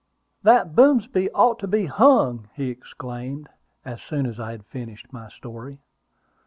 [0.41, 3.49] "That Boomsby ought to be hung!" he exclaimed,
[3.85, 5.77] as soon as I had finished my story.